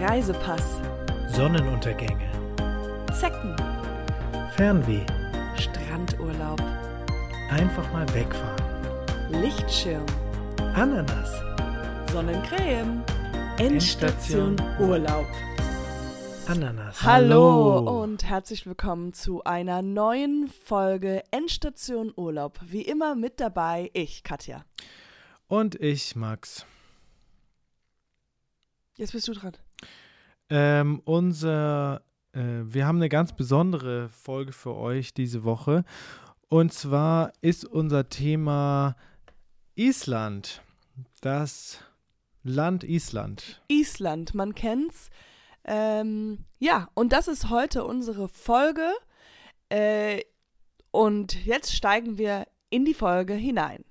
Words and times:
Reisepass, 0.00 0.80
Sonnenuntergänge, 1.30 2.28
Zecken, 3.12 3.54
Fernweh, 4.56 5.06
Strandurlaub, 5.56 6.60
einfach 7.48 7.92
mal 7.92 8.12
wegfahren, 8.12 9.40
Lichtschirm, 9.40 10.04
Ananas, 10.74 11.30
Sonnencreme, 12.10 13.04
Endstation 13.58 14.58
Endstation 14.58 14.80
Urlaub. 14.80 15.26
Ananas. 16.48 17.00
Hallo 17.02 18.02
und 18.02 18.24
herzlich 18.24 18.66
willkommen 18.66 19.12
zu 19.12 19.44
einer 19.44 19.80
neuen 19.80 20.48
Folge 20.48 21.22
Endstation 21.30 22.12
Urlaub. 22.16 22.58
Wie 22.66 22.82
immer 22.82 23.14
mit 23.14 23.38
dabei 23.38 23.90
ich, 23.92 24.24
Katja. 24.24 24.64
Und 25.46 25.76
ich, 25.76 26.16
Max. 26.16 26.66
Jetzt 28.96 29.12
bist 29.12 29.26
du 29.28 29.32
dran. 29.32 29.56
Ähm, 30.50 31.00
unser, 31.04 32.02
äh, 32.32 32.40
wir 32.64 32.86
haben 32.86 32.96
eine 32.96 33.08
ganz 33.08 33.34
besondere 33.34 34.08
Folge 34.10 34.52
für 34.52 34.74
euch 34.74 35.14
diese 35.14 35.44
Woche. 35.44 35.84
Und 36.48 36.72
zwar 36.72 37.32
ist 37.40 37.64
unser 37.64 38.08
Thema 38.08 38.96
Island. 39.74 40.62
Das 41.20 41.80
Land 42.42 42.84
Island. 42.84 43.62
Island, 43.68 44.34
man 44.34 44.54
kennt's. 44.54 45.10
Ähm, 45.64 46.44
ja, 46.58 46.88
und 46.94 47.12
das 47.12 47.26
ist 47.26 47.48
heute 47.48 47.84
unsere 47.84 48.28
Folge. 48.28 48.92
Äh, 49.70 50.22
und 50.90 51.44
jetzt 51.44 51.74
steigen 51.74 52.18
wir 52.18 52.46
in 52.70 52.84
die 52.84 52.94
Folge 52.94 53.34
hinein. 53.34 53.84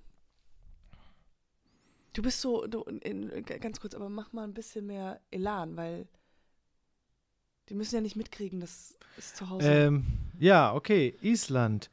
Du 2.14 2.22
bist 2.22 2.42
so, 2.42 2.68
du, 2.68 2.84
in, 2.84 3.44
ganz 3.44 3.80
kurz, 3.80 3.96
aber 3.96 4.08
mach 4.08 4.32
mal 4.34 4.44
ein 4.44 4.54
bisschen 4.54 4.86
mehr 4.86 5.20
Elan, 5.32 5.76
weil 5.76 6.08
die 7.70 7.74
müssen 7.76 7.96
ja 7.96 8.02
nicht 8.02 8.16
mitkriegen, 8.16 8.60
das 8.60 8.98
ist 9.18 9.38
zu 9.38 9.50
Hause. 9.50 9.68
Ähm, 9.72 10.06
ja, 10.40 10.74
okay, 10.74 11.16
Island. 11.22 11.90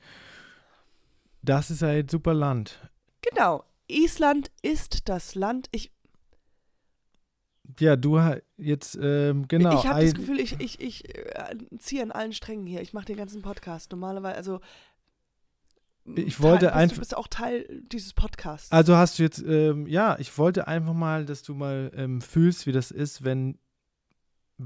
Das 1.43 1.71
ist 1.71 1.83
ein 1.83 2.09
super 2.09 2.35
Land. 2.35 2.79
genau, 3.23 3.65
Island 3.89 4.51
ist 4.63 5.09
das 5.09 5.35
Land. 5.35 5.69
Ich, 5.73 5.91
Ja, 7.79 7.97
du 7.97 8.19
jetzt, 8.57 8.99
ähm, 9.01 9.47
genau. 9.49 9.79
ich 9.79 9.87
habe 9.87 10.03
das 10.05 10.15
Gefühl, 10.15 10.39
ich, 10.41 10.61
ich, 10.61 10.81
ich 10.81 11.09
äh, 11.15 11.57
ziehe 11.79 12.03
an 12.03 12.11
allen 12.13 12.33
Strängen 12.33 12.67
hier. 12.67 12.81
Ich 12.83 12.93
mache 12.93 13.07
den 13.07 13.17
ganzen 13.17 13.43
Podcast. 13.43 13.91
Normalerweise, 13.93 14.37
also. 14.37 14.61
Ich 16.17 16.41
wollte 16.41 16.73
einfach- 16.75 16.95
Du 16.97 17.01
bist 17.01 17.17
auch 17.17 17.29
Teil 17.29 17.83
dieses 17.93 18.13
Podcasts. 18.15 18.73
Also 18.73 18.97
hast 18.97 19.19
du 19.19 19.23
jetzt, 19.23 19.39
ähm, 19.47 19.87
ja, 19.87 20.19
ich 20.19 20.37
wollte 20.39 20.67
einfach 20.67 20.95
mal, 20.95 21.25
dass 21.27 21.43
du 21.43 21.55
mal 21.55 21.91
ähm, 21.95 22.21
fühlst, 22.21 22.67
wie 22.67 22.73
das 22.73 22.91
ist, 22.91 23.23
wenn, 23.23 23.59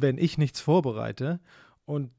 wenn 0.01 0.19
ich 0.19 0.39
nichts 0.39 0.61
vorbereite 0.61 1.41
und 1.85 2.11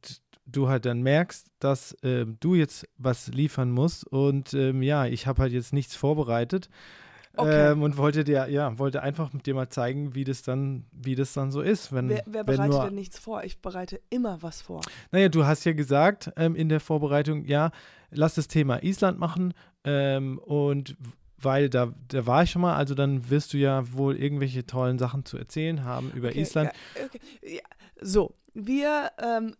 du 0.45 0.67
halt 0.67 0.85
dann 0.85 1.01
merkst, 1.01 1.47
dass 1.59 1.97
ähm, 2.03 2.37
du 2.39 2.55
jetzt 2.55 2.87
was 2.97 3.27
liefern 3.27 3.71
musst 3.71 4.05
und 4.07 4.53
ähm, 4.53 4.81
ja, 4.83 5.05
ich 5.05 5.27
habe 5.27 5.41
halt 5.41 5.53
jetzt 5.53 5.73
nichts 5.73 5.95
vorbereitet 5.95 6.69
Okay. 7.37 7.71
ähm, 7.71 7.81
und 7.83 7.97
wollte 7.97 8.23
dir, 8.23 8.47
ja, 8.47 8.77
wollte 8.79 9.01
einfach 9.01 9.33
mit 9.33 9.45
dir 9.45 9.53
mal 9.53 9.69
zeigen, 9.69 10.15
wie 10.15 10.23
das 10.23 10.41
dann, 10.41 10.85
wie 10.91 11.15
das 11.15 11.33
dann 11.33 11.51
so 11.51 11.61
ist, 11.61 11.91
wenn, 11.91 12.09
wer 12.09 12.23
wer 12.25 12.47
wenn 12.47 12.55
bereitet 12.55 12.73
nur, 12.73 12.83
denn 12.85 12.95
nichts 12.95 13.19
vor? 13.19 13.43
Ich 13.43 13.61
bereite 13.61 13.99
immer 14.09 14.41
was 14.41 14.61
vor. 14.61 14.81
naja, 15.11 15.29
du 15.29 15.45
hast 15.45 15.65
ja 15.65 15.73
gesagt 15.73 16.31
ähm, 16.37 16.55
in 16.55 16.69
der 16.69 16.79
Vorbereitung, 16.79 17.45
ja, 17.45 17.71
lass 18.11 18.35
das 18.35 18.47
Thema 18.47 18.83
Island 18.83 19.19
machen 19.19 19.53
ähm, 19.83 20.39
und 20.39 20.95
weil 21.37 21.69
da, 21.69 21.93
da 22.07 22.25
war 22.25 22.43
ich 22.43 22.51
schon 22.51 22.61
mal, 22.61 22.75
also 22.75 22.95
dann 22.95 23.29
wirst 23.29 23.53
du 23.53 23.57
ja 23.57 23.91
wohl 23.93 24.15
irgendwelche 24.15 24.65
tollen 24.65 24.97
Sachen 24.97 25.25
zu 25.25 25.37
erzählen 25.37 25.83
haben 25.83 26.11
über 26.11 26.29
Okay, 26.29 26.41
Island. 26.41 26.71
Ja, 26.95 27.05
okay. 27.05 27.19
ja. 27.41 27.61
So, 28.01 28.35
wir 28.53 29.11
ähm, 29.19 29.55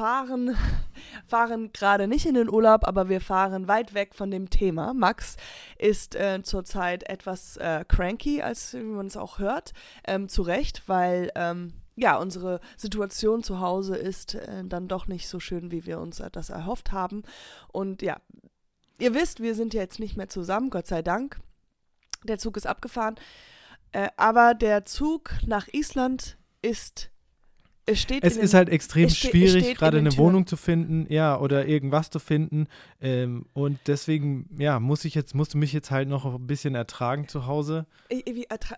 fahren, 0.00 0.56
fahren 1.26 1.72
gerade 1.72 2.08
nicht 2.08 2.26
in 2.26 2.34
den 2.34 2.48
Urlaub, 2.48 2.86
aber 2.86 3.08
wir 3.08 3.20
fahren 3.20 3.68
weit 3.68 3.94
weg 3.94 4.14
von 4.14 4.30
dem 4.30 4.50
Thema. 4.50 4.94
Max 4.94 5.36
ist 5.78 6.14
äh, 6.14 6.42
zurzeit 6.42 7.08
etwas 7.08 7.56
äh, 7.58 7.84
cranky, 7.86 8.42
als 8.42 8.74
wie 8.74 8.82
man 8.82 9.06
es 9.06 9.16
auch 9.16 9.38
hört. 9.38 9.72
Ähm, 10.04 10.28
zu 10.28 10.42
Recht, 10.42 10.84
weil 10.86 11.30
ähm, 11.34 11.74
ja, 11.96 12.16
unsere 12.16 12.60
Situation 12.76 13.42
zu 13.42 13.60
Hause 13.60 13.96
ist 13.96 14.34
äh, 14.34 14.64
dann 14.64 14.88
doch 14.88 15.06
nicht 15.06 15.28
so 15.28 15.38
schön, 15.38 15.70
wie 15.70 15.84
wir 15.84 16.00
uns 16.00 16.20
äh, 16.20 16.30
das 16.30 16.48
erhofft 16.50 16.92
haben. 16.92 17.22
Und 17.68 18.00
ja, 18.00 18.16
ihr 19.00 19.14
wisst, 19.14 19.40
wir 19.40 19.54
sind 19.54 19.74
jetzt 19.74 19.98
nicht 19.98 20.16
mehr 20.16 20.28
zusammen, 20.28 20.70
Gott 20.70 20.86
sei 20.86 21.02
Dank. 21.02 21.40
Der 22.24 22.38
Zug 22.38 22.56
ist 22.56 22.66
abgefahren. 22.66 23.16
Äh, 23.92 24.08
aber 24.16 24.54
der 24.54 24.84
Zug 24.84 25.32
nach 25.46 25.66
Island 25.72 26.36
ist. 26.62 27.10
Es 27.86 28.00
steht 28.00 28.22
Es 28.22 28.36
ist 28.36 28.52
den, 28.52 28.58
halt 28.58 28.68
extrem 28.68 29.06
es 29.06 29.16
ste- 29.16 29.28
es 29.28 29.30
schwierig, 29.32 29.64
steht 29.64 29.78
gerade 29.78 29.98
eine 29.98 30.10
Türen. 30.10 30.24
Wohnung 30.26 30.46
zu 30.46 30.56
finden, 30.56 31.06
ja, 31.12 31.40
oder 31.40 31.66
irgendwas 31.66 32.08
zu 32.10 32.20
finden. 32.20 32.68
Ähm, 33.00 33.46
und 33.52 33.80
deswegen, 33.86 34.48
ja, 34.60 34.78
muss 34.78 35.04
ich 35.04 35.14
jetzt, 35.16 35.34
musst 35.34 35.54
du 35.54 35.58
mich 35.58 35.72
jetzt 35.72 35.90
halt 35.90 36.08
noch 36.08 36.24
ein 36.26 36.46
bisschen 36.46 36.76
ertragen 36.76 37.26
zu 37.26 37.46
Hause. 37.46 37.86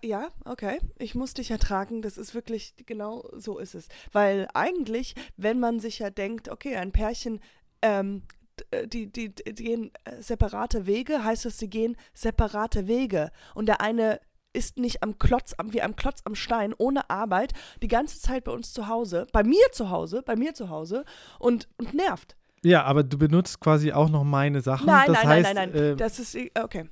Ja, 0.03 0.29
okay. 0.47 0.79
Ich 0.99 1.15
muss 1.15 1.35
dich 1.35 1.51
ertragen. 1.51 2.01
Das 2.01 2.17
ist 2.17 2.33
wirklich, 2.35 2.75
genau 2.87 3.29
so 3.37 3.59
ist 3.59 3.75
es. 3.75 3.89
Weil 4.13 4.49
eigentlich, 4.55 5.15
wenn 5.37 5.61
man 5.61 5.79
sich 5.81 5.99
ja 5.99 6.09
denkt, 6.09 6.49
okay, 6.49 6.77
ein 6.77 6.93
Pärchen, 6.93 7.41
ähm, 7.83 8.23
äh, 8.23 8.42
die, 8.87 9.11
die, 9.11 9.35
die 9.35 9.55
gehen 9.55 9.91
äh, 10.05 10.23
separate 10.23 10.87
Wege, 10.87 11.25
heißt 11.25 11.45
das, 11.45 11.59
sie 11.59 11.69
gehen 11.69 11.97
separate 12.15 12.87
Wege. 12.87 13.31
Und 13.55 13.67
der 13.67 13.81
eine 13.81 14.21
ist 14.53 14.79
nicht 14.79 15.03
am 15.03 15.19
Klotz, 15.19 15.55
wie 15.71 15.83
am 15.83 15.97
Klotz 15.97 16.21
am 16.25 16.35
Stein, 16.35 16.75
ohne 16.77 17.09
Arbeit, 17.09 17.53
die 17.83 17.89
ganze 17.89 18.21
Zeit 18.21 18.45
bei 18.45 18.53
uns 18.53 18.73
zu 18.73 18.89
Hause, 18.89 19.27
bei 19.33 19.43
mir 19.43 19.73
zu 19.73 19.91
Hause, 19.91 20.23
bei 20.23 20.37
mir 20.37 20.55
zu 20.55 20.69
Hause 20.69 21.05
und, 21.39 21.69
und 21.79 21.95
nervt. 21.95 22.37
Ja, 22.63 22.85
aber 22.85 23.03
du 23.03 23.19
benutzt 23.19 23.61
quasi 23.61 23.93
auch 23.93 24.09
noch 24.09 24.25
meine 24.25 24.61
Sachen. 24.61 24.87
Nein, 24.87 25.07
das 25.09 25.17
nein, 25.17 25.29
heißt, 25.29 25.55
nein, 25.55 25.55
nein, 25.55 25.71
nein. 25.75 25.91
ähm, 25.93 25.97
das 25.97 26.19
ist, 26.19 26.37
okay. 26.63 26.89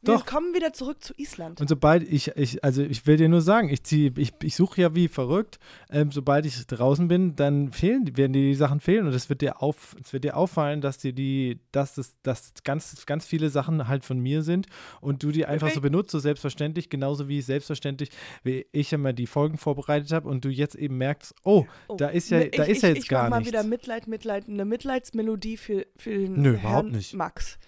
Wir 0.00 0.14
doch. 0.14 0.26
kommen 0.26 0.54
wieder 0.54 0.72
zurück 0.72 1.02
zu 1.02 1.12
Island. 1.16 1.60
Und 1.60 1.68
sobald 1.68 2.04
ich, 2.04 2.28
ich, 2.36 2.62
also 2.62 2.82
ich 2.82 3.06
will 3.06 3.16
dir 3.16 3.28
nur 3.28 3.40
sagen, 3.40 3.68
ich 3.68 3.82
ziehe, 3.82 4.12
ich, 4.16 4.32
ich 4.42 4.54
suche 4.54 4.80
ja 4.80 4.94
wie 4.94 5.08
verrückt. 5.08 5.58
Ähm, 5.90 6.12
sobald 6.12 6.46
ich 6.46 6.66
draußen 6.66 7.08
bin, 7.08 7.34
dann 7.34 7.72
fehlen, 7.72 8.16
werden 8.16 8.32
dir 8.32 8.42
die 8.42 8.54
Sachen 8.54 8.78
fehlen 8.80 9.06
und 9.06 9.12
es 9.14 9.28
wird 9.28 9.40
dir 9.40 9.60
auf, 9.62 9.96
es 10.02 10.12
wird 10.12 10.22
dir 10.24 10.36
auffallen, 10.36 10.80
dass 10.80 10.98
dir 10.98 11.12
die, 11.12 11.60
dass 11.72 11.94
das, 11.94 12.14
dass 12.22 12.52
ganz, 12.64 13.06
ganz 13.06 13.26
viele 13.26 13.50
Sachen 13.50 13.88
halt 13.88 14.04
von 14.04 14.18
mir 14.20 14.42
sind 14.42 14.66
und 15.00 15.22
du 15.22 15.32
die 15.32 15.46
einfach 15.46 15.68
so 15.68 15.78
Okay. 15.78 15.88
benutzt, 15.88 16.10
so 16.12 16.18
selbstverständlich, 16.20 16.90
genauso 16.90 17.28
wie 17.28 17.40
selbstverständlich, 17.42 18.10
wie 18.44 18.66
ich 18.72 18.92
immer 18.92 19.12
die 19.12 19.26
Folgen 19.26 19.58
vorbereitet 19.58 20.12
habe 20.12 20.28
und 20.28 20.44
du 20.44 20.48
jetzt 20.48 20.74
eben 20.76 20.96
merkst, 20.98 21.34
oh, 21.44 21.66
Oh, 21.88 21.96
da 21.96 22.08
ist 22.08 22.30
ja, 22.30 22.38
da 22.44 22.64
ich, 22.64 22.70
ist 22.70 22.82
ja 22.82 22.88
ich, 22.90 22.94
jetzt 22.94 23.04
ich 23.04 23.08
gar 23.08 23.24
mach 23.24 23.30
mal 23.30 23.38
nichts. 23.38 23.52
wieder 23.52 23.64
Mitleid, 23.64 24.06
Mitleid, 24.06 24.48
eine 24.48 24.64
Mitleidsmelodie 24.64 25.56
für, 25.56 25.86
für 25.96 26.10
den 26.16 26.40
Nö, 26.40 26.56
Herrn 26.56 26.88
überhaupt 26.88 26.92
nicht. 26.92 27.14
Max. 27.14 27.58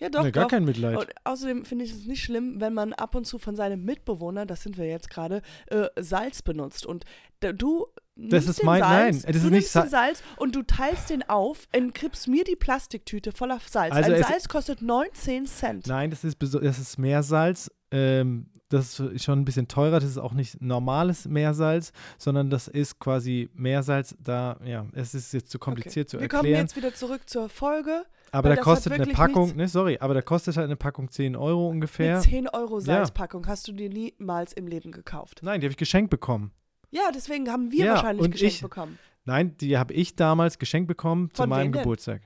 Ja, 0.00 0.08
doch, 0.08 0.22
nee, 0.24 0.30
gar 0.32 0.44
doch. 0.44 0.50
kein 0.50 0.64
Mitleid. 0.64 0.96
Und 0.96 1.08
außerdem 1.24 1.64
finde 1.64 1.84
ich 1.84 1.92
es 1.92 2.06
nicht 2.06 2.22
schlimm, 2.22 2.60
wenn 2.60 2.72
man 2.74 2.92
ab 2.94 3.14
und 3.14 3.26
zu 3.26 3.38
von 3.38 3.54
seinem 3.54 3.84
Mitbewohner, 3.84 4.46
das 4.46 4.62
sind 4.62 4.78
wir 4.78 4.86
jetzt 4.86 5.10
gerade, 5.10 5.42
äh, 5.66 5.86
Salz 6.00 6.40
benutzt. 6.42 6.86
Und 6.86 7.04
du 7.40 7.86
nimmst 8.16 8.48
ist 8.48 8.64
mein- 8.64 8.80
Salz, 8.82 9.22
nein, 9.24 9.32
das 9.34 9.44
ist 9.44 9.50
nicht 9.50 9.68
Sa- 9.68 9.86
Salz 9.86 10.22
und 10.36 10.54
du 10.56 10.62
teilst 10.62 11.10
den 11.10 11.22
auf 11.28 11.68
und 11.76 11.94
gibst 11.94 12.28
mir 12.28 12.44
die 12.44 12.56
Plastiktüte 12.56 13.32
voller 13.32 13.58
Salz. 13.66 13.92
Also 13.94 14.12
Ein 14.12 14.22
Salz 14.22 14.48
kostet 14.48 14.82
19 14.82 15.46
Cent. 15.46 15.86
Nein, 15.86 16.10
das 16.10 16.24
ist, 16.24 16.36
das 16.40 16.78
ist 16.78 16.98
Meersalz. 16.98 17.70
Ähm, 17.92 18.46
das 18.68 19.00
ist 19.00 19.24
schon 19.24 19.40
ein 19.40 19.44
bisschen 19.44 19.66
teurer. 19.66 19.98
Das 19.98 20.08
ist 20.08 20.18
auch 20.18 20.32
nicht 20.32 20.62
normales 20.62 21.26
Meersalz, 21.26 21.92
sondern 22.18 22.50
das 22.50 22.68
ist 22.68 23.00
quasi 23.00 23.50
Meersalz. 23.54 24.14
Da, 24.20 24.58
ja, 24.64 24.86
es 24.92 25.12
ist 25.14 25.32
jetzt 25.34 25.50
zu 25.50 25.58
kompliziert 25.58 26.08
zu 26.08 26.20
Wir 26.20 26.28
kommen 26.28 26.44
erklären. 26.44 26.66
jetzt 26.66 26.76
wieder 26.76 26.94
zurück 26.94 27.28
zur 27.28 27.48
Folge. 27.48 28.04
Aber 28.32 28.50
da 28.50 28.56
hat 28.56 28.62
kostet 28.62 28.92
eine 28.92 29.06
Packung, 29.06 29.44
nichts- 29.44 29.56
ne, 29.56 29.68
sorry, 29.68 29.98
aber 30.00 30.14
da 30.14 30.22
kostet 30.22 30.56
halt 30.56 30.66
eine 30.66 30.76
Packung 30.76 31.08
10 31.10 31.36
Euro 31.36 31.68
ungefähr. 31.68 32.14
Eine 32.14 32.22
10 32.22 32.48
Euro 32.48 32.80
Salzpackung 32.80 33.46
hast 33.46 33.66
du 33.68 33.72
dir 33.72 33.88
niemals 33.88 34.52
im 34.52 34.66
Leben 34.66 34.92
gekauft. 34.92 35.40
Nein, 35.42 35.60
die 35.60 35.66
habe 35.66 35.72
ich 35.72 35.76
geschenkt 35.78 36.10
bekommen. 36.10 36.52
Ja, 36.90 37.10
deswegen 37.14 37.48
haben 37.50 37.70
wir 37.70 37.84
Ja, 37.84 37.94
wahrscheinlich 37.94 38.30
geschenkt 38.30 38.54
ich- 38.54 38.60
bekommen. 38.62 38.98
Nein, 39.24 39.56
die 39.58 39.76
habe 39.78 39.92
ich 39.94 40.16
damals 40.16 40.58
geschenkt 40.58 40.88
bekommen 40.88 41.30
zu 41.32 41.42
Von 41.42 41.50
meinem 41.50 41.66
wem 41.66 41.72
denn? 41.72 41.82
Geburtstag. 41.82 42.22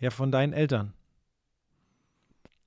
Ja, 0.00 0.10
von 0.10 0.30
deinen 0.30 0.52
Eltern. 0.52 0.92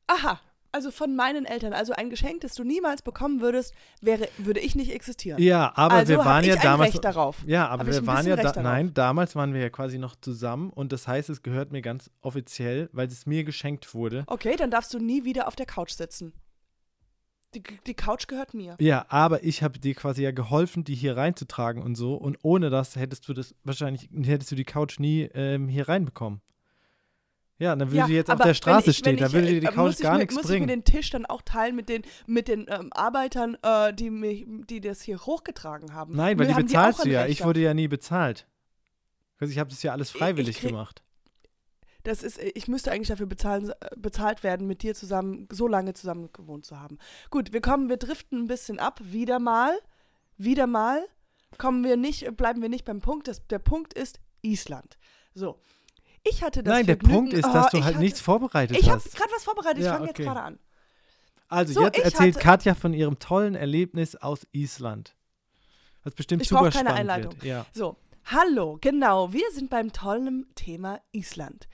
Aha, 0.07 0.39
also 0.71 0.91
von 0.91 1.15
meinen 1.15 1.45
Eltern. 1.45 1.73
Also 1.73 1.93
ein 1.93 2.09
Geschenk, 2.09 2.41
das 2.41 2.55
du 2.55 2.63
niemals 2.63 3.01
bekommen 3.01 3.41
würdest, 3.41 3.73
wäre, 4.01 4.27
würde 4.37 4.59
ich 4.59 4.75
nicht 4.75 4.91
existieren. 4.91 5.41
Ja, 5.41 5.71
aber 5.75 5.95
also 5.95 6.13
wir 6.13 6.19
waren 6.19 6.43
ja 6.43 6.55
damals. 6.55 6.93
Recht 6.93 7.03
darauf. 7.03 7.43
Ja, 7.45 7.67
aber 7.67 7.87
wir 7.87 8.05
waren 8.05 8.27
ja 8.27 8.35
da, 8.35 8.61
nein, 8.61 8.93
damals 8.93 9.35
waren 9.35 9.53
wir 9.53 9.61
ja 9.61 9.69
quasi 9.69 9.97
noch 9.97 10.15
zusammen 10.15 10.69
und 10.69 10.91
das 10.91 11.07
heißt, 11.07 11.29
es 11.29 11.43
gehört 11.43 11.71
mir 11.71 11.81
ganz 11.81 12.09
offiziell, 12.21 12.89
weil 12.93 13.07
es 13.07 13.25
mir 13.25 13.43
geschenkt 13.43 13.93
wurde. 13.93 14.23
Okay, 14.27 14.55
dann 14.55 14.71
darfst 14.71 14.93
du 14.93 14.99
nie 14.99 15.23
wieder 15.23 15.47
auf 15.47 15.55
der 15.55 15.65
Couch 15.65 15.91
sitzen. 15.91 16.33
Die, 17.55 17.63
die 17.87 17.95
Couch 17.95 18.27
gehört 18.27 18.53
mir. 18.53 18.75
Ja, 18.79 19.07
aber 19.09 19.43
ich 19.43 19.63
habe 19.63 19.79
dir 19.79 19.95
quasi 19.95 20.21
ja 20.21 20.29
geholfen, 20.31 20.83
die 20.83 20.93
hier 20.93 21.17
reinzutragen 21.17 21.81
und 21.81 21.95
so 21.95 22.13
und 22.13 22.37
ohne 22.43 22.69
das 22.69 22.95
hättest 22.95 23.27
du 23.27 23.33
das 23.33 23.55
wahrscheinlich 23.63 24.07
hättest 24.23 24.51
du 24.51 24.55
die 24.55 24.65
Couch 24.65 24.99
nie 24.99 25.23
ähm, 25.33 25.67
hier 25.67 25.89
reinbekommen. 25.89 26.41
Ja, 27.59 27.75
dann 27.75 27.89
würde 27.89 27.97
Ja, 27.97 28.07
die 28.07 28.13
jetzt 28.13 28.31
auf 28.31 28.39
der 28.39 28.53
Straße 28.53 28.91
ich- 28.91 28.97
stehen, 28.97 29.15
ich, 29.17 29.33
würde 29.33 29.47
äh, 29.49 29.59
dir 29.59 29.59
die 29.59 29.65
muss 29.67 29.75
Couch 29.75 29.93
ich 29.95 29.99
gar 29.99 30.13
mir, 30.13 30.19
nichts 30.19 30.35
muss 30.35 30.45
ich 30.45 30.49
mir 30.51 30.55
bringen. 30.65 30.67
den 30.69 30.83
Tisch 30.85 31.09
dann 31.09 31.25
auch 31.25 31.41
teilen 31.41 31.75
mit 31.75 31.89
den, 31.89 32.03
mit 32.25 32.47
den 32.47 32.65
ähm, 32.69 32.87
Arbeitern, 32.93 33.57
äh, 33.61 33.93
die, 33.93 34.09
mich, 34.09 34.45
die 34.47 34.79
das 34.79 35.01
hier 35.01 35.19
hochgetragen 35.19 35.93
haben? 35.93 36.15
Nein, 36.15 36.39
weil 36.39 36.47
Mir 36.47 36.55
die 36.55 36.63
bezahlst 36.63 37.03
du 37.05 37.09
ja. 37.09 37.23
Recht 37.23 37.31
Ich 37.39 37.45
wurde 37.45 37.59
ja 37.59 37.73
nie 37.73 37.89
bezahlt. 37.89 38.47
Also 39.39 39.51
ich 39.51 39.59
habe 39.59 39.69
das 39.69 39.83
ja 39.83 39.91
alles 39.91 40.09
ich 40.11 40.17
freiwillig 40.17 40.57
krieg- 40.59 40.69
gemacht. 40.69 41.03
Das 42.03 42.23
ist, 42.23 42.39
ich 42.39 42.69
müsste 42.69 42.91
eigentlich 42.93 43.09
dafür 43.09 43.25
bezahlen, 43.25 43.69
äh, 43.71 43.73
bezahlt 43.97 44.41
werden, 44.41 44.65
mit 44.65 44.81
dir 44.83 44.95
zusammen, 44.95 45.49
so 45.51 45.67
lange 45.67 45.93
zusammen 45.93 46.29
gewohnt 46.31 46.65
zu 46.65 46.79
haben. 46.79 46.97
Gut, 47.29 47.51
wir 47.51 47.59
kommen, 47.59 47.89
wir 47.89 47.97
driften 47.97 48.43
ein 48.43 48.47
bisschen 48.47 48.79
ab, 48.79 49.01
wieder 49.03 49.37
mal, 49.39 49.77
wieder 50.37 50.65
mal, 50.65 51.05
kommen 51.57 51.83
wir 51.83 51.97
nicht, 51.97 52.37
bleiben 52.37 52.61
wir 52.61 52.69
nicht 52.69 52.85
beim 52.85 53.01
Punkt. 53.01 53.27
Das, 53.27 53.45
der 53.47 53.59
Punkt 53.59 53.93
ist 53.93 54.21
Island. 54.41 54.97
So. 55.33 55.59
Ich 56.23 56.43
hatte 56.43 56.63
das 56.63 56.73
Nein, 56.73 56.85
der 56.85 56.95
Vergnügen, 56.95 57.15
Punkt 57.15 57.33
ist, 57.33 57.45
oh, 57.45 57.53
dass 57.53 57.69
du 57.71 57.77
ich 57.77 57.83
halt 57.83 57.95
hatte, 57.95 58.03
nichts 58.03 58.21
vorbereitet 58.21 58.77
Ich 58.77 58.89
habe 58.89 59.01
hast. 59.03 59.15
gerade 59.15 59.31
was 59.31 59.43
vorbereitet, 59.43 59.79
ich 59.79 59.85
Ja, 59.85 59.93
fange 59.93 60.07
jetzt 60.07 60.15
okay. 60.15 60.23
gerade 60.25 60.41
an. 60.41 60.59
Also 61.47 61.73
So, 61.73 61.83
jetzt 61.83 61.97
ich 61.97 62.03
erzählt 62.05 62.35
hatte- 62.35 62.43
Katja 62.45 62.75
von 62.75 62.93
ihrem 62.93 63.17
tollen 63.19 63.55
Erlebnis 63.55 64.15
aus 64.15 64.45
Island. 64.51 65.15
Was 66.03 66.13
bestimmt 66.13 66.43
Ich 66.43 66.49
super 66.49 66.69
keine 66.69 66.93
Einleitung. 66.93 67.33
wird. 67.33 67.43
Ja. 67.43 67.65
So, 67.73 67.97
hallo, 68.25 68.77
genau, 68.81 69.33
wir 69.33 69.49
sind 69.51 69.69
beim 69.69 69.91
tollen 69.91 70.53
Thema 70.55 71.01
Island. 71.11 71.67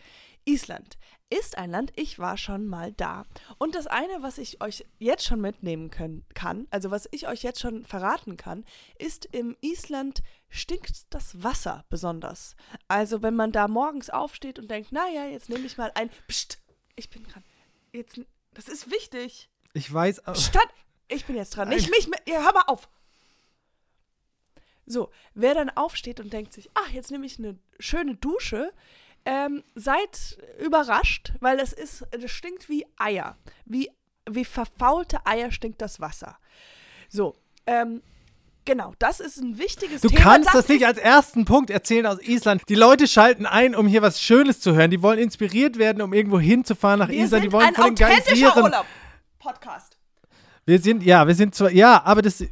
Island 0.46 0.98
ist 1.32 1.58
ein 1.58 1.72
Land, 1.72 1.92
ich 1.96 2.20
war 2.20 2.38
schon 2.38 2.68
mal 2.68 2.94
da. 2.94 3.26
Und 3.58 3.74
das 3.76 3.88
eine, 3.88 4.22
was 4.22 4.38
ich 4.38 4.62
euch 4.62 4.86
jetzt 5.00 5.26
schon 5.26 5.42
mitnehmen 5.42 5.90
können, 5.90 6.24
kann, 6.36 6.68
also 6.70 6.92
was 6.92 7.08
ich 7.12 7.28
euch 7.28 7.42
jetzt 7.42 7.60
schon 7.60 7.84
verraten 7.84 8.38
kann, 8.38 8.64
ist, 9.00 9.26
im 9.26 9.58
Island 9.62 10.22
stinkt 10.56 11.14
das 11.14 11.44
Wasser 11.44 11.86
besonders. 11.90 12.56
Also 12.88 13.22
wenn 13.22 13.36
man 13.36 13.52
da 13.52 13.68
morgens 13.68 14.10
aufsteht 14.10 14.60
und 14.60 14.70
denkt, 14.70 14.92
naja, 14.92 15.26
jetzt 15.26 15.50
nehme 15.50 15.66
ich 15.66 15.78
mal 15.78 15.92
ein, 15.96 16.10
Psst, 16.28 16.60
ich 16.96 17.10
bin 17.10 17.24
dran. 17.24 17.44
Jetzt, 17.94 18.20
das 18.54 18.68
ist 18.68 18.90
wichtig. 18.92 19.50
Ich 19.74 19.92
weiß, 19.94 20.26
auch- 20.28 20.36
Statt, 20.36 20.68
ich 21.08 21.26
bin 21.26 21.36
jetzt 21.36 21.56
dran. 21.56 21.70
Nicht 21.70 21.90
mich, 21.90 22.08
ja, 22.28 22.42
hör 22.44 22.54
mal 22.54 22.64
auf. 22.68 22.90
So, 24.86 25.12
wer 25.34 25.54
dann 25.56 25.70
aufsteht 25.72 26.20
und 26.20 26.32
denkt 26.32 26.54
sich, 26.54 26.70
ach, 26.76 26.90
jetzt 26.90 27.12
nehme 27.12 27.26
ich 27.26 27.40
eine 27.40 27.58
schöne 27.80 28.16
Dusche, 28.16 28.72
ähm, 29.26 29.64
seid 29.74 30.38
überrascht, 30.60 31.34
weil 31.40 31.60
es 31.60 31.74
ist, 31.74 32.06
es 32.12 32.30
stinkt 32.32 32.70
wie 32.70 32.86
Eier. 32.98 33.38
Wie, 33.66 33.90
wie 34.30 34.46
verfaulte 34.46 35.26
Eier 35.26 35.52
stinkt 35.52 35.82
das 35.82 36.00
Wasser. 36.00 36.38
So, 37.10 37.36
ähm, 37.66 38.04
genau, 38.66 38.94
das 39.00 39.20
ist 39.20 39.38
ein 39.38 39.58
wichtiges 39.58 40.02
du 40.02 40.10
Thema. 40.10 40.22
kannst 40.22 40.50
das, 40.54 40.68
nicht 40.68 40.82
ist- 40.82 40.88
als 40.88 40.98
ersten 40.98 41.46
Punkt 41.46 41.70
erzählen 41.70 42.06
aus 42.06 42.22
Island. 42.22 42.64
Die 42.68 42.76
Leute 42.76 43.08
schalten 43.08 43.46
ein, 43.46 43.76
um 43.76 43.88
hier 43.88 44.02
was 44.02 44.20
Schönes 44.22 44.60
zu 44.60 44.74
hören. 44.76 44.92
Die 44.92 45.02
wollen 45.02 45.20
inspiriert 45.20 45.78
werden, 45.78 46.02
um 46.02 46.14
irgendwo 46.14 46.40
hinzufahren 46.40 47.00
nach 47.00 47.10
Wir 47.10 47.24
Island. 47.24 47.44
Die 47.44 47.50
sind 47.50 47.54
wollen 47.54 47.66
ein 47.68 47.76
von 47.76 47.96
den 47.96 48.06
authentischer. 48.08 48.58
Urlaub. 48.58 48.86
Podcast. 49.40 49.98
Wir 50.66 50.80
sind, 50.80 51.04
ja, 51.04 51.28
wir 51.28 51.36
sind 51.36 51.54
zwar, 51.54 51.72
ja, 51.72 52.02
aber 52.04 52.22
das, 52.24 52.44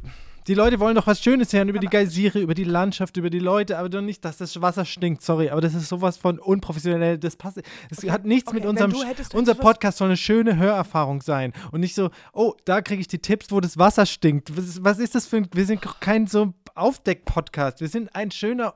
die 0.46 0.54
Leute 0.54 0.78
wollen 0.80 0.94
doch 0.94 1.06
was 1.06 1.22
Schönes 1.22 1.52
hören 1.52 1.68
über 1.68 1.78
die 1.78 1.86
Geysire, 1.86 2.38
über 2.38 2.54
die 2.54 2.64
Landschaft, 2.64 3.16
über 3.16 3.30
die 3.30 3.38
Leute, 3.38 3.78
aber 3.78 3.88
doch 3.88 4.00
nicht, 4.02 4.24
dass 4.24 4.36
das 4.36 4.60
Wasser 4.60 4.84
stinkt, 4.84 5.22
sorry, 5.22 5.48
aber 5.50 5.60
das 5.60 5.74
ist 5.74 5.88
sowas 5.88 6.16
von 6.18 6.38
unprofessionell, 6.38 7.18
das 7.18 7.36
passt, 7.36 7.58
es 7.90 7.98
Okay, 7.98 8.10
hat 8.10 8.24
nichts 8.24 8.48
okay, 8.48 8.56
mit 8.60 8.66
unserem, 8.66 8.94
unser 9.32 9.54
Podcast 9.54 9.98
soll 9.98 10.08
eine 10.08 10.16
schöne 10.16 10.56
Hörerfahrung 10.56 11.22
sein 11.22 11.52
und 11.72 11.80
nicht 11.80 11.94
so, 11.94 12.10
oh, 12.32 12.54
da 12.64 12.82
kriege 12.82 13.00
ich 13.00 13.08
die 13.08 13.18
Tipps, 13.20 13.50
wo 13.50 13.60
das 13.60 13.78
Wasser 13.78 14.06
stinkt. 14.06 14.56
Was, 14.56 14.64
ist- 14.66 14.84
was 14.84 14.98
ist 14.98 15.14
das 15.14 15.26
für 15.26 15.38
ein, 15.38 15.48
wir 15.52 15.64
sind 15.66 15.80
kein 16.00 16.26
so 16.26 16.52
Aufdeck-Podcast, 16.74 17.80
wir 17.80 17.88
sind 17.88 18.14
ein 18.14 18.30
schöner 18.30 18.74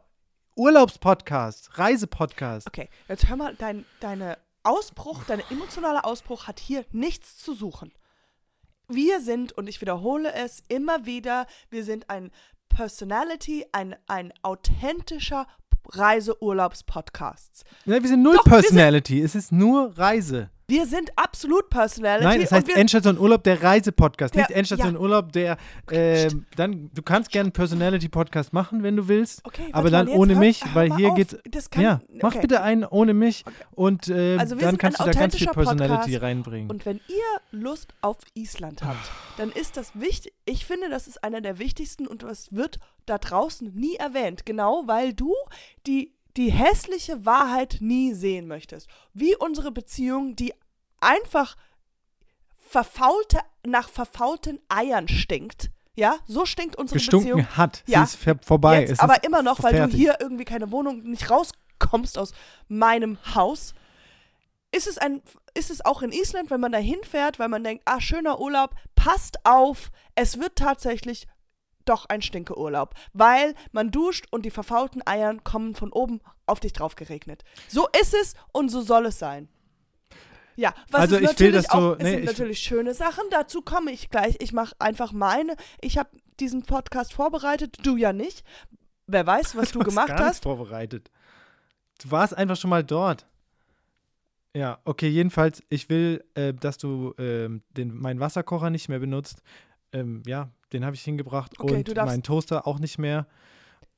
Urlaubspodcast, 0.56 1.78
Reisepodcast. 1.78 2.66
Okay, 2.66 2.88
jetzt 3.08 3.28
hör 3.28 3.36
mal, 3.36 3.54
dein 3.56 3.84
deine 4.00 4.38
Ausbruch, 4.64 5.22
dein 5.26 5.40
emotionaler 5.50 6.04
Ausbruch 6.04 6.46
hat 6.46 6.60
hier 6.60 6.84
nichts 6.92 7.38
zu 7.38 7.54
suchen. 7.54 7.92
Wir 8.90 9.20
sind, 9.20 9.52
und 9.52 9.68
ich 9.68 9.80
wiederhole 9.80 10.32
es 10.32 10.62
immer 10.68 11.04
wieder, 11.04 11.46
wir 11.70 11.84
sind 11.84 12.08
ein 12.08 12.30
Personality, 12.70 13.66
ein, 13.72 13.94
ein 14.06 14.32
authentischer 14.42 15.46
Reiseurlaubspodcast. 15.90 17.64
Nein, 17.84 18.02
wir 18.02 18.08
sind 18.08 18.22
null 18.22 18.36
Doch, 18.36 18.46
wir 18.46 18.52
sind- 18.52 18.62
Personality, 18.62 19.20
es 19.22 19.34
ist 19.34 19.52
nur 19.52 19.96
Reise. 19.98 20.50
Wir 20.70 20.84
sind 20.86 21.10
absolut 21.16 21.70
Personality. 21.70 22.24
Nein, 22.26 22.40
es 22.42 22.52
und 22.52 22.58
heißt 22.58 22.76
Endstation 22.76 23.16
Urlaub, 23.18 23.42
der 23.42 23.62
Reisepodcast, 23.62 24.34
nicht 24.34 24.50
Endstation 24.50 24.94
ja. 24.96 25.00
Urlaub, 25.00 25.32
der, 25.32 25.56
ähm, 25.90 26.44
dann, 26.56 26.90
du 26.92 27.00
kannst 27.00 27.30
gerne 27.30 27.46
einen 27.46 27.52
Personality-Podcast 27.52 28.52
machen, 28.52 28.82
wenn 28.82 28.94
du 28.94 29.08
willst, 29.08 29.40
Okay, 29.46 29.70
aber 29.72 29.88
dann 29.88 30.08
mal, 30.08 30.16
ohne 30.16 30.34
hör- 30.34 30.40
mich, 30.40 30.62
hör 30.62 30.74
weil 30.74 30.94
hier 30.94 31.08
auf. 31.08 31.14
geht's, 31.16 31.36
Das 31.50 31.70
kann, 31.70 31.82
ja, 31.82 32.00
mach 32.20 32.32
okay. 32.32 32.42
bitte 32.42 32.60
einen 32.60 32.84
ohne 32.84 33.14
mich 33.14 33.46
und 33.70 34.08
äh, 34.08 34.36
Also 34.36 34.56
dann 34.56 34.76
kannst 34.76 35.00
du 35.00 35.04
da 35.04 35.12
ganz 35.12 35.36
viel 35.36 35.46
Personality 35.46 35.88
Podcast 35.88 36.22
reinbringen. 36.22 36.70
Und 36.70 36.84
wenn 36.84 37.00
ihr 37.08 37.40
Lust 37.50 37.94
auf 38.02 38.18
Island 38.34 38.82
habt, 38.84 39.10
dann 39.38 39.50
ist 39.50 39.78
das 39.78 39.92
wichtig. 39.98 40.34
Ich 40.44 40.66
finde, 40.66 40.90
das 40.90 41.08
ist 41.08 41.24
einer 41.24 41.40
der 41.40 41.58
wichtigsten 41.58 42.06
und 42.06 42.22
das 42.24 42.52
wird 42.52 42.78
da 43.06 43.16
draußen 43.16 43.72
nie 43.74 43.94
erwähnt. 43.94 44.44
Genau, 44.44 44.82
weil 44.84 45.14
du 45.14 45.32
die, 45.86 46.12
die 46.38 46.52
hässliche 46.52 47.26
Wahrheit 47.26 47.78
nie 47.80 48.14
sehen 48.14 48.46
möchtest. 48.46 48.88
Wie 49.12 49.34
unsere 49.36 49.72
Beziehung, 49.72 50.36
die 50.36 50.54
einfach 51.00 51.56
verfaulte, 52.56 53.40
nach 53.66 53.88
verfaulten 53.88 54.60
Eiern 54.68 55.08
stinkt. 55.08 55.70
Ja, 55.96 56.16
so 56.26 56.46
stinkt 56.46 56.76
unsere 56.76 56.98
Gestunken 56.98 57.28
Beziehung. 57.30 57.56
hat, 57.56 57.82
Ja, 57.88 58.06
sie 58.06 58.16
ist 58.30 58.44
vorbei. 58.44 58.82
Jetzt 58.86 59.00
aber 59.00 59.16
ist 59.16 59.26
immer 59.26 59.42
noch, 59.42 59.62
weil 59.64 59.74
fertig. 59.74 59.92
du 59.94 59.98
hier 59.98 60.16
irgendwie 60.20 60.44
keine 60.44 60.70
Wohnung 60.70 61.02
nicht 61.02 61.28
rauskommst 61.28 62.16
aus 62.16 62.32
meinem 62.68 63.18
Haus. 63.34 63.74
Ist 64.70 64.86
es, 64.86 64.96
ein, 64.96 65.22
ist 65.54 65.70
es 65.72 65.84
auch 65.84 66.02
in 66.02 66.12
Island, 66.12 66.50
wenn 66.50 66.60
man 66.60 66.70
da 66.70 66.78
hinfährt, 66.78 67.40
weil 67.40 67.48
man 67.48 67.64
denkt, 67.64 67.82
ah, 67.86 68.00
schöner 68.00 68.38
Urlaub, 68.38 68.76
passt 68.94 69.44
auf, 69.44 69.90
es 70.14 70.38
wird 70.38 70.54
tatsächlich 70.54 71.26
doch 71.88 72.06
ein 72.06 72.22
Stinkeurlaub, 72.22 72.94
weil 73.12 73.54
man 73.72 73.90
duscht 73.90 74.26
und 74.30 74.44
die 74.44 74.50
verfaulten 74.50 75.02
Eiern 75.06 75.42
kommen 75.44 75.74
von 75.74 75.92
oben 75.92 76.20
auf 76.46 76.60
dich 76.60 76.72
drauf 76.72 76.94
geregnet. 76.96 77.44
So 77.68 77.88
ist 78.00 78.14
es 78.14 78.34
und 78.52 78.68
so 78.70 78.80
soll 78.82 79.06
es 79.06 79.18
sein. 79.18 79.48
Ja, 80.56 80.74
was 80.90 81.02
Also 81.02 81.16
ist 81.16 81.20
ich 81.22 81.28
will, 81.40 81.50
natürlich 81.50 81.66
dass 81.66 81.72
du- 81.72 81.78
auch, 81.78 81.92
es 81.96 82.02
nee, 82.02 82.10
sind 82.10 82.20
ich- 82.20 82.26
natürlich 82.26 82.58
schöne 82.58 82.94
Sachen, 82.94 83.24
dazu 83.30 83.62
komme 83.62 83.92
ich 83.92 84.10
gleich. 84.10 84.36
Ich 84.40 84.52
mache 84.52 84.74
einfach 84.80 85.12
meine. 85.12 85.54
Ich 85.80 85.98
habe 85.98 86.10
diesen 86.40 86.62
Podcast 86.64 87.12
vorbereitet, 87.12 87.76
du 87.84 87.96
ja 87.96 88.12
nicht. 88.12 88.44
Wer 89.06 89.26
weiß, 89.26 89.56
was 89.56 89.70
du, 89.72 89.80
hast 89.80 89.86
gemacht 89.88 90.08
gar 90.08 90.18
hast. 90.26 90.42
vorbereitet. 90.42 91.10
Du 92.02 92.10
warst 92.10 92.36
einfach 92.36 92.56
schon 92.56 92.70
mal 92.70 92.82
dort. 92.84 93.26
Ja, 94.54 94.78
okay, 94.84 95.08
jedenfalls, 95.08 95.62
ich 95.68 95.88
will, 95.88 96.24
äh, 96.34 96.52
dass 96.54 96.78
du 96.78 97.14
ähm, 97.18 97.62
den, 97.70 97.94
meinen 97.94 98.18
Wasserkocher 98.18 98.70
nicht 98.70 98.88
mehr 98.88 98.98
benutzt. 98.98 99.42
Ähm, 99.92 100.22
ja, 100.26 100.50
den 100.72 100.84
habe 100.84 100.94
ich 100.96 101.02
hingebracht 101.02 101.58
Okay, 101.58 101.76
und 101.76 101.94
meinen 101.96 102.22
Toaster 102.22 102.66
auch 102.66 102.78
nicht 102.78 102.98
mehr. 102.98 103.26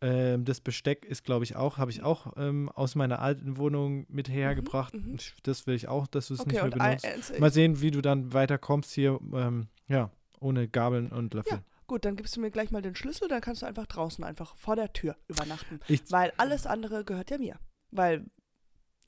Ähm, 0.03 0.45
das 0.47 0.61
Besteck 0.63 1.05
ist, 1.05 1.25
glaube 1.25 1.45
ich, 1.45 1.57
auch, 1.57 1.77
habe 1.77 1.91
ich 1.91 2.03
auch 2.03 2.33
ähm, 2.37 2.71
aus 2.71 2.95
meiner 2.95 3.21
alten 3.21 3.59
Wohnung 3.59 4.07
mit 4.09 4.31
hergebracht. 4.31 4.95
mhm. 4.95 5.19
Das 5.43 5.67
will 5.67 5.75
ich 5.75 5.89
auch, 5.89 6.07
dass 6.07 6.29
du 6.29 6.35
es 6.35 6.41
Okay, 6.41 6.51
nicht 6.51 6.57
mehr 6.63 6.65
und 6.73 6.81
ein, 6.81 6.97
benutzt. 6.97 7.31
äh, 7.33 7.41
Mal 7.41 7.53
sehen, 7.53 7.81
wie 7.83 7.91
du 7.91 8.01
dann 8.01 8.33
weiterkommst 8.33 8.93
hier, 8.93 9.21
ähm, 9.35 9.69
ja, 9.89 10.11
ohne 10.41 10.69
Gabeln 10.69 11.13
und 11.13 11.35
Löffel. 11.35 11.59
Ja. 11.59 11.63
gut, 11.87 12.05
dann 12.07 12.17
gibst 12.17 12.35
du 12.37 12.41
mir 12.41 12.51
gleich 12.51 12.71
mal 12.71 12.81
den 12.81 12.95
Schlüssel, 12.95 13.29
dann 13.29 13.43
kannst 13.43 13.61
du 13.61 13.67
einfach 13.67 13.87
draußen 13.87 14.25
einfach 14.25 14.57
vor 14.57 14.75
der 14.77 14.91
Tür 14.95 15.17
übernachten. 15.29 15.81
Ich, 15.89 16.11
Weil 16.11 16.33
alles 16.39 16.67
andere 16.67 17.05
gehört 17.05 17.31
ja 17.31 17.37
mir. 17.39 17.59
Weil 17.91 18.25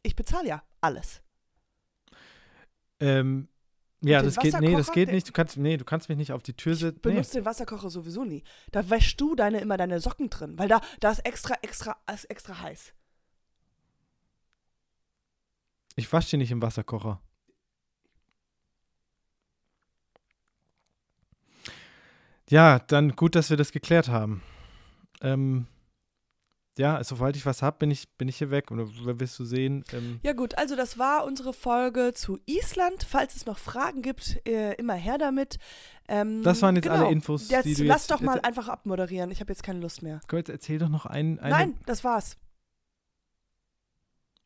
ich 0.03 0.15
bezahle 0.17 0.49
ja 0.49 0.63
alles. 0.83 1.23
ähm, 3.01 3.49
ja, 4.03 4.23
das 4.23 4.37
geht, 4.37 4.59
nee, 4.61 4.75
das 4.77 4.93
geht 4.93 5.11
nicht. 5.11 5.29
Du 5.29 5.33
kannst, 5.33 5.57
nee, 5.57 5.77
du 5.77 5.85
kannst 5.85 6.09
mich 6.09 6.19
nicht 6.19 6.33
auf 6.33 6.43
die 6.43 6.55
Tür 6.55 6.73
Ich 6.73 6.81
setzen. 6.81 7.01
Nee. 7.05 7.11
benutze 7.13 7.39
den 7.39 7.45
Wasserkocher 7.45 7.91
sowieso 7.91 8.25
nie. 8.25 8.43
Da 8.71 8.89
wäschst 8.91 9.21
du 9.21 9.35
deine 9.35 9.61
immer 9.61 9.77
deine 9.77 10.01
Socken 10.01 10.29
drin, 10.31 10.59
weil 10.59 10.69
da, 10.69 10.81
da 11.01 11.11
ist 11.11 11.21
extra, 11.21 11.55
extra, 11.63 11.97
ist 12.13 12.25
extra 12.25 12.61
heiß. 12.61 12.93
Ich 15.97 16.13
wasche 16.13 16.31
die 16.31 16.37
nicht 16.39 16.51
im 16.51 16.63
Wasserkocher. 16.63 17.21
Ja, 22.49 22.79
dann 22.81 23.17
gut, 23.17 23.35
dass 23.35 23.51
wir 23.51 23.57
das 23.57 23.73
geklärt 23.73 24.09
haben. 24.09 24.43
Ähm, 25.21 25.67
ja, 26.79 27.05
sobald 27.05 27.37
ich 27.37 27.45
was 27.45 27.61
habe, 27.61 27.79
bin 27.79 27.91
ich, 27.91 28.09
bin 28.17 28.29
ich 28.29 28.39
hier 28.39 28.51
weg. 28.51 28.71
Und 28.71 28.79
da 28.79 29.21
wirst 29.21 29.39
du 29.39 29.45
sehen. 29.45 29.85
Ähm, 29.93 30.21
Ja 30.23 30.33
gut, 30.33 30.57
also 30.57 30.75
das 30.75 30.99
war 30.99 31.25
unsere 31.25 31.53
Folge 31.53 32.13
zu 32.15 32.39
Island. 32.47 33.05
Falls 33.07 33.37
es 33.37 33.45
noch 33.45 33.59
Fragen 33.59 34.01
gibt, 34.01 34.41
äh, 34.49 34.75
immer 34.75 34.95
her 34.95 35.19
damit. 35.19 35.59
Ähm, 36.09 36.43
das 36.43 36.63
waren 36.63 36.77
jetzt 36.77 36.85
genau. 36.85 37.05
alle 37.05 37.13
Infos, 37.13 37.51
Jetzt 37.51 37.67
die 37.67 37.75
du 37.75 37.85
lass 37.85 38.03
jetzt, 38.03 38.11
doch 38.11 38.21
mal 38.21 38.37
jetzt, 38.37 38.45
einfach 38.47 38.69
abmoderieren. 38.69 39.31
Ich 39.31 39.41
habe 39.41 39.53
jetzt 39.53 39.63
keine 39.63 39.81
Lust 39.81 40.03
mehr. 40.03 40.21
Komm, 40.29 40.39
jetzt 40.39 40.49
erzähl 40.49 40.79
doch 40.79 40.89
noch 40.89 41.05
ein, 41.05 41.39
eine. 41.41 41.51
Nein, 41.51 41.79
das 41.85 42.05
war's. 42.05 42.39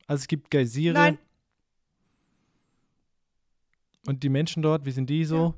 Also 0.08 0.22
es 0.22 0.28
gibt 0.28 0.50
Geysire. 0.50 0.94
Nein. 0.94 1.18
Und 4.06 4.22
die 4.22 4.28
Menschen 4.28 4.62
dort, 4.62 4.84
wie 4.84 4.92
sind 4.92 5.10
die 5.10 5.24
so? 5.24 5.54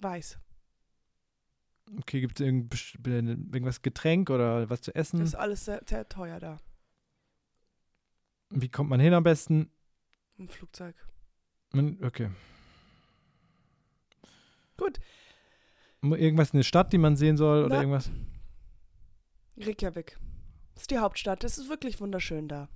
Weiß. 0.00 0.38
Okay, 1.98 2.20
gibt 2.20 2.40
es 2.40 2.46
irgend, 2.46 2.74
irgendwas 3.06 3.82
Getränk 3.82 4.30
oder 4.30 4.70
was 4.70 4.80
zu 4.80 4.94
essen? 4.94 5.20
Das 5.20 5.30
ist 5.30 5.34
alles 5.34 5.64
sehr, 5.64 5.82
sehr 5.86 6.08
teuer 6.08 6.40
da. 6.40 6.58
Wie 8.50 8.68
kommt 8.68 8.90
man 8.90 9.00
hin 9.00 9.14
am 9.14 9.22
besten? 9.22 9.70
Im 10.38 10.48
Flugzeug. 10.48 10.94
Okay. 12.02 12.30
Gut. 14.76 15.00
Irgendwas 16.02 16.50
in 16.50 16.58
der 16.58 16.64
Stadt, 16.64 16.92
die 16.92 16.98
man 16.98 17.16
sehen 17.16 17.36
soll 17.36 17.64
oder 17.64 17.76
Na. 17.76 17.80
irgendwas? 17.82 18.10
Reykjavik. 19.58 20.18
Das 20.74 20.84
ist 20.84 20.90
die 20.90 20.98
Hauptstadt. 20.98 21.44
Es 21.44 21.58
ist 21.58 21.68
wirklich 21.68 22.00
wunderschön 22.00 22.48
da. 22.48 22.68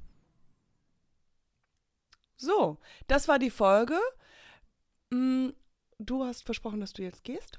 So, 2.37 2.79
das 3.07 3.29
war 3.29 3.39
die 3.39 3.51
Folge. 3.51 3.99
Mm, 5.11 5.49
Du 5.99 6.25
hast 6.25 6.45
versprochen, 6.45 6.81
dass 6.81 6.93
du 6.93 7.03
jetzt 7.03 7.25
gehst, 7.25 7.59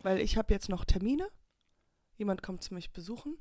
weil 0.00 0.20
ich 0.20 0.36
habe 0.36 0.52
jetzt 0.52 0.68
noch 0.68 0.84
Termine. 0.84 1.28
Jemand 2.16 2.42
kommt 2.42 2.62
zu 2.62 2.74
mich 2.74 2.92
besuchen. 2.92 3.36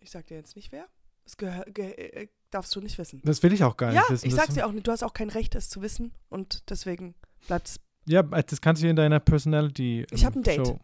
Ich 0.00 0.10
sag 0.10 0.26
dir 0.26 0.36
jetzt 0.36 0.56
nicht 0.56 0.70
wer. 0.72 0.86
Das 1.24 1.34
äh, 1.40 2.28
darfst 2.50 2.74
du 2.74 2.80
nicht 2.80 2.98
wissen. 2.98 3.20
Das 3.24 3.42
will 3.42 3.52
ich 3.52 3.64
auch 3.64 3.76
gar 3.76 3.92
Ja, 3.92 4.00
nicht 4.02 4.10
wissen. 4.10 4.26
ich 4.26 4.34
das, 4.34 4.44
sag's 4.44 4.54
dir 4.54 4.66
auch 4.66 4.72
nicht. 4.72 4.86
Du 4.86 4.92
hast 4.92 5.02
auch 5.02 5.12
kein 5.14 5.30
Recht, 5.30 5.54
es 5.54 5.68
zu 5.68 5.82
wissen 5.82 6.14
und 6.28 6.68
deswegen 6.70 7.14
bleibt's. 7.46 7.80
Ja, 8.06 8.22
das 8.22 8.60
kannst 8.60 8.82
du 8.82 8.88
in 8.88 8.96
deiner 8.96 9.20
Personality. 9.20 10.06
Ich 10.10 10.24
hab 10.24 10.34
ähm, 10.34 10.40
ein 10.40 10.44
Date. 10.44 10.66
Show. 10.66 10.80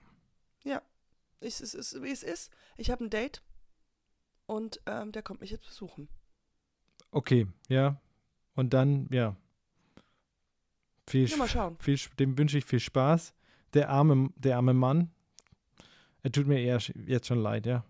Es 1.44 1.61
ist, 1.61 1.75
es 1.75 1.92
ist 1.92 2.02
wie 2.02 2.11
es 2.11 2.23
ist. 2.23 2.50
Ich 2.78 2.90
habe 2.90 3.04
ein 3.04 3.11
Date 3.11 3.42
und 4.47 4.80
ähm, 4.87 5.12
der 5.12 5.23
kommt 5.23 5.42
mich 5.42 5.50
jetzt 5.50 5.66
besuchen. 5.66 6.09
Okay, 7.11 7.47
ja. 7.68 8.00
Und 8.54 8.73
dann, 8.73 9.09
ja. 9.12 9.37
Viel, 11.06 11.26
Ja, 11.28 11.37
mal 11.37 11.49
schauen. 11.49 11.76
viel, 11.80 11.99
dem 12.18 12.38
wünsche 12.38 12.56
ich 12.56 12.64
viel 12.64 12.80
Spaß. 12.80 13.35
Der 13.74 13.90
arme, 13.90 14.30
der 14.36 14.56
arme 14.56 14.74
Mann. 14.74 15.10
Er 16.22 16.32
tut 16.32 16.46
mir 16.46 16.60
eher 16.60 16.78
jetzt 17.06 17.26
schon 17.26 17.38
leid, 17.38 17.66
ja. 17.66 17.84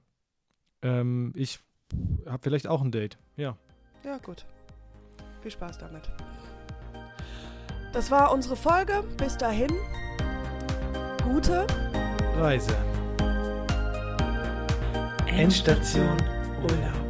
Ähm, 0.83 1.33
ich 1.37 1.61
habe 2.27 2.43
vielleicht 2.43 2.67
auch 2.67 2.83
ein 2.83 2.91
Date. 2.91 3.19
Ja. 3.37 3.57
Ja, 4.05 4.19
gut. 4.19 4.45
Viel 5.41 5.51
Spaß 5.51 5.79
damit. 5.79 6.11
Das 7.93 8.11
war 8.11 8.33
unsere 8.33 8.57
Folge. 8.57 9.05
Bis 9.17 9.37
dahin. 9.37 9.71
Gute. 11.23 11.67
Reise. 12.37 12.75
Endstation 15.27 16.17
Urlaub. 16.63 17.04